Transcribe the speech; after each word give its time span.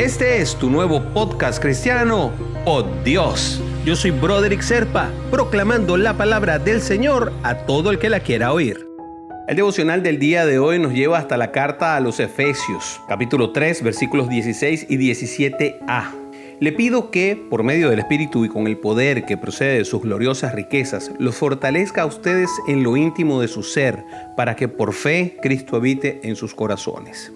Este 0.00 0.40
es 0.40 0.56
tu 0.56 0.70
nuevo 0.70 1.02
podcast 1.12 1.60
cristiano, 1.60 2.32
Oh 2.64 2.82
Dios. 3.04 3.60
Yo 3.84 3.94
soy 3.94 4.12
Broderick 4.12 4.62
Serpa, 4.62 5.10
proclamando 5.30 5.98
la 5.98 6.16
palabra 6.16 6.58
del 6.58 6.80
Señor 6.80 7.34
a 7.42 7.66
todo 7.66 7.90
el 7.90 7.98
que 7.98 8.08
la 8.08 8.20
quiera 8.20 8.54
oír. 8.54 8.88
El 9.46 9.56
devocional 9.56 10.02
del 10.02 10.18
día 10.18 10.46
de 10.46 10.58
hoy 10.58 10.78
nos 10.78 10.94
lleva 10.94 11.18
hasta 11.18 11.36
la 11.36 11.52
carta 11.52 11.96
a 11.96 12.00
los 12.00 12.18
Efesios, 12.18 12.98
capítulo 13.08 13.50
3, 13.50 13.82
versículos 13.82 14.30
16 14.30 14.86
y 14.88 14.96
17a. 14.96 16.14
Le 16.60 16.72
pido 16.72 17.10
que, 17.10 17.36
por 17.50 17.62
medio 17.62 17.90
del 17.90 17.98
Espíritu 17.98 18.46
y 18.46 18.48
con 18.48 18.66
el 18.68 18.78
poder 18.78 19.26
que 19.26 19.36
procede 19.36 19.76
de 19.76 19.84
sus 19.84 20.00
gloriosas 20.00 20.54
riquezas, 20.54 21.12
los 21.18 21.34
fortalezca 21.34 22.00
a 22.02 22.06
ustedes 22.06 22.48
en 22.68 22.84
lo 22.84 22.96
íntimo 22.96 23.38
de 23.42 23.48
su 23.48 23.62
ser, 23.62 24.02
para 24.34 24.56
que 24.56 24.66
por 24.66 24.94
fe 24.94 25.36
Cristo 25.42 25.76
habite 25.76 26.20
en 26.22 26.36
sus 26.36 26.54
corazones. 26.54 27.34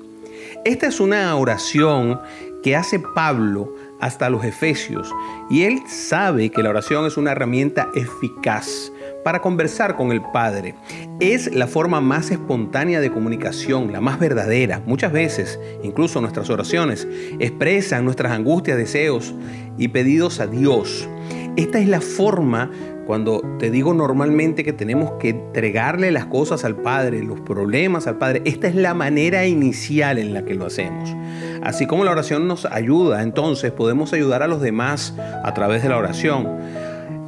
Esta 0.65 0.87
es 0.87 1.01
una 1.01 1.35
oración 1.37 2.21
que 2.63 2.77
hace 2.77 2.99
Pablo 2.99 3.75
hasta 4.01 4.31
los 4.31 4.45
Efesios 4.45 5.11
y 5.51 5.63
él 5.63 5.81
sabe 5.87 6.51
que 6.51 6.63
la 6.63 6.71
oración 6.71 7.07
es 7.07 7.17
una 7.17 7.33
herramienta 7.33 7.89
eficaz 7.95 8.91
para 9.23 9.41
conversar 9.41 9.97
con 9.97 10.13
el 10.13 10.23
Padre. 10.33 10.75
Es 11.21 11.55
la 11.55 11.67
forma 11.67 12.01
más 12.01 12.31
espontánea 12.31 13.01
de 13.01 13.11
comunicación, 13.11 13.93
la 13.93 14.01
más 14.01 14.19
verdadera. 14.19 14.83
Muchas 14.87 15.13
veces, 15.13 15.59
incluso 15.83 16.21
nuestras 16.21 16.51
oraciones, 16.51 17.09
expresan 17.39 18.05
nuestras 18.05 18.33
angustias, 18.33 18.77
deseos 18.77 19.35
y 19.79 19.89
pedidos 19.89 20.41
a 20.41 20.47
Dios. 20.47 21.09
Esta 21.57 21.79
es 21.79 21.87
la 21.87 22.01
forma 22.01 22.71
cuando 23.07 23.41
te 23.59 23.71
digo 23.71 23.95
normalmente 23.95 24.65
que 24.65 24.73
tenemos 24.73 25.13
que 25.21 25.29
entregarle 25.29 26.11
las 26.11 26.27
cosas 26.27 26.65
al 26.65 26.75
Padre, 26.75 27.23
los 27.23 27.41
problemas 27.41 28.07
al 28.09 28.19
Padre, 28.19 28.43
esta 28.45 28.67
es 28.67 28.75
la 28.75 28.93
manera 28.95 29.47
inicial 29.47 30.19
en 30.19 30.35
la 30.35 30.45
que 30.45 30.55
lo 30.55 30.67
hacemos. 30.67 31.15
Así 31.63 31.87
como 31.87 32.05
la 32.05 32.11
oración 32.11 32.49
nos 32.49 32.65
ayuda, 32.65 33.23
entonces 33.23 33.71
podemos 33.71 34.13
ayudar 34.13 34.43
a 34.43 34.49
los 34.49 34.61
demás 34.61 35.15
a 35.19 35.55
través 35.55 35.83
de 35.83 35.91
la 35.91 35.99
oración. 35.99 36.49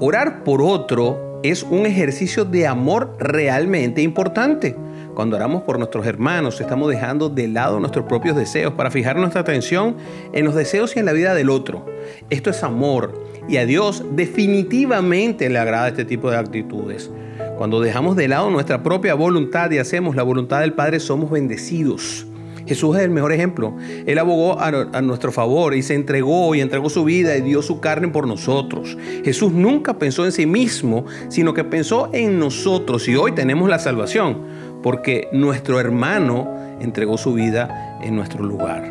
Orar 0.00 0.42
por 0.42 0.60
otro 0.60 1.40
es 1.44 1.62
un 1.62 1.86
ejercicio 1.86 2.44
de 2.44 2.66
amor 2.66 3.16
realmente 3.20 4.02
importante. 4.02 4.74
Cuando 5.16 5.36
oramos 5.36 5.62
por 5.62 5.78
nuestros 5.78 6.06
hermanos, 6.06 6.60
estamos 6.60 6.90
dejando 6.90 7.30
de 7.30 7.48
lado 7.48 7.80
nuestros 7.80 8.04
propios 8.04 8.36
deseos 8.36 8.74
para 8.74 8.90
fijar 8.90 9.16
nuestra 9.16 9.40
atención 9.40 9.96
en 10.34 10.44
los 10.44 10.54
deseos 10.54 10.94
y 10.94 10.98
en 10.98 11.06
la 11.06 11.14
vida 11.14 11.34
del 11.34 11.48
otro. 11.48 11.86
Esto 12.28 12.50
es 12.50 12.62
amor 12.62 13.24
y 13.48 13.56
a 13.56 13.64
Dios 13.64 14.04
definitivamente 14.12 15.48
le 15.48 15.58
agrada 15.58 15.88
este 15.88 16.04
tipo 16.04 16.30
de 16.30 16.36
actitudes. 16.36 17.10
Cuando 17.56 17.80
dejamos 17.80 18.14
de 18.16 18.28
lado 18.28 18.50
nuestra 18.50 18.82
propia 18.82 19.14
voluntad 19.14 19.70
y 19.70 19.78
hacemos 19.78 20.16
la 20.16 20.22
voluntad 20.22 20.60
del 20.60 20.74
Padre, 20.74 21.00
somos 21.00 21.30
bendecidos. 21.30 22.26
Jesús 22.66 22.94
es 22.96 23.02
el 23.02 23.10
mejor 23.10 23.32
ejemplo. 23.32 23.74
Él 24.04 24.18
abogó 24.18 24.60
a, 24.60 25.00
nuestro 25.00 25.32
favor 25.32 25.74
y 25.74 25.82
se 25.82 25.94
entregó 25.94 26.54
y 26.54 26.60
entregó 26.60 26.90
su 26.90 27.04
vida 27.04 27.34
y 27.38 27.40
dio 27.40 27.62
su 27.62 27.80
carne 27.80 28.08
por 28.08 28.26
nosotros. 28.26 28.98
Jesús 29.24 29.50
nunca 29.50 29.98
pensó 29.98 30.26
en 30.26 30.32
sí 30.32 30.44
mismo, 30.44 31.06
sino 31.28 31.54
que 31.54 31.64
pensó 31.64 32.10
en 32.12 32.38
nosotros 32.38 33.08
y 33.08 33.16
hoy 33.16 33.32
tenemos 33.32 33.70
la 33.70 33.78
salvación 33.78 34.55
porque 34.86 35.26
nuestro 35.32 35.80
hermano 35.80 36.48
entregó 36.78 37.18
su 37.18 37.32
vida 37.32 37.98
en 38.04 38.14
nuestro 38.14 38.44
lugar. 38.44 38.88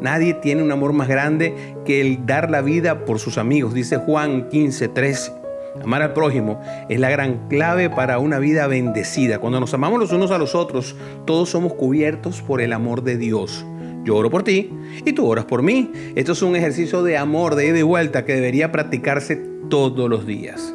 Nadie 0.00 0.34
tiene 0.34 0.64
un 0.64 0.72
amor 0.72 0.94
más 0.94 1.06
grande 1.06 1.54
que 1.84 2.00
el 2.00 2.26
dar 2.26 2.50
la 2.50 2.60
vida 2.60 3.04
por 3.04 3.20
sus 3.20 3.38
amigos, 3.38 3.72
dice 3.72 3.98
Juan 3.98 4.48
15, 4.48 4.88
13. 4.88 5.32
Amar 5.84 6.02
al 6.02 6.12
prójimo 6.12 6.60
es 6.88 6.98
la 6.98 7.08
gran 7.08 7.46
clave 7.46 7.88
para 7.88 8.18
una 8.18 8.40
vida 8.40 8.66
bendecida. 8.66 9.38
Cuando 9.38 9.60
nos 9.60 9.72
amamos 9.72 10.00
los 10.00 10.10
unos 10.10 10.32
a 10.32 10.38
los 10.38 10.56
otros, 10.56 10.96
todos 11.24 11.50
somos 11.50 11.74
cubiertos 11.74 12.42
por 12.42 12.60
el 12.60 12.72
amor 12.72 13.04
de 13.04 13.16
Dios. 13.16 13.64
Yo 14.02 14.16
oro 14.16 14.28
por 14.28 14.42
ti 14.42 14.72
y 15.04 15.12
tú 15.12 15.24
oras 15.24 15.44
por 15.44 15.62
mí. 15.62 15.92
Esto 16.16 16.32
es 16.32 16.42
un 16.42 16.56
ejercicio 16.56 17.04
de 17.04 17.16
amor, 17.16 17.54
de 17.54 17.68
ida 17.68 17.78
y 17.78 17.82
vuelta 17.82 18.24
que 18.24 18.34
debería 18.34 18.72
practicarse 18.72 19.36
todos 19.70 20.10
los 20.10 20.26
días. 20.26 20.74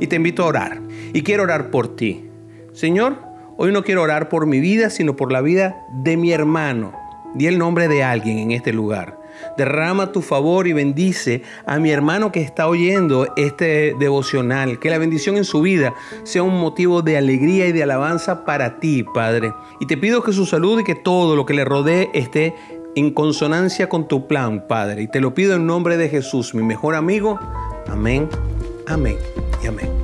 Y 0.00 0.06
te 0.06 0.16
invito 0.16 0.42
a 0.42 0.46
orar. 0.46 0.80
Y 1.12 1.20
quiero 1.20 1.42
orar 1.42 1.70
por 1.70 1.94
ti. 1.96 2.30
Señor, 2.72 3.33
Hoy 3.56 3.70
no 3.70 3.84
quiero 3.84 4.02
orar 4.02 4.28
por 4.28 4.46
mi 4.46 4.58
vida, 4.58 4.90
sino 4.90 5.14
por 5.14 5.30
la 5.30 5.40
vida 5.40 5.76
de 5.88 6.16
mi 6.16 6.32
hermano. 6.32 6.92
Di 7.34 7.46
el 7.46 7.58
nombre 7.58 7.86
de 7.86 8.02
alguien 8.02 8.38
en 8.38 8.50
este 8.50 8.72
lugar. 8.72 9.20
Derrama 9.56 10.12
tu 10.12 10.22
favor 10.22 10.66
y 10.66 10.72
bendice 10.72 11.42
a 11.66 11.78
mi 11.78 11.90
hermano 11.90 12.32
que 12.32 12.40
está 12.40 12.66
oyendo 12.66 13.32
este 13.36 13.94
devocional. 13.98 14.78
Que 14.80 14.90
la 14.90 14.98
bendición 14.98 15.36
en 15.36 15.44
su 15.44 15.60
vida 15.60 15.94
sea 16.24 16.42
un 16.42 16.60
motivo 16.60 17.02
de 17.02 17.16
alegría 17.16 17.66
y 17.66 17.72
de 17.72 17.82
alabanza 17.82 18.44
para 18.44 18.80
ti, 18.80 19.04
Padre. 19.14 19.52
Y 19.80 19.86
te 19.86 19.96
pido 19.96 20.22
que 20.22 20.32
su 20.32 20.46
salud 20.46 20.80
y 20.80 20.84
que 20.84 20.94
todo 20.96 21.36
lo 21.36 21.46
que 21.46 21.54
le 21.54 21.64
rodee 21.64 22.10
esté 22.12 22.54
en 22.96 23.12
consonancia 23.12 23.88
con 23.88 24.08
tu 24.08 24.26
plan, 24.26 24.66
Padre. 24.68 25.02
Y 25.02 25.08
te 25.08 25.20
lo 25.20 25.34
pido 25.34 25.54
en 25.54 25.66
nombre 25.66 25.96
de 25.96 26.08
Jesús, 26.08 26.54
mi 26.54 26.62
mejor 26.62 26.94
amigo. 26.94 27.38
Amén, 27.88 28.28
amén 28.86 29.16
y 29.62 29.66
amén. 29.66 30.03